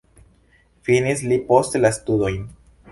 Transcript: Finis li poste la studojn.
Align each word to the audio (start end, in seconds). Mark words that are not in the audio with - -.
Finis 0.89 1.21
li 1.31 1.39
poste 1.53 1.85
la 1.87 1.95
studojn. 2.01 2.47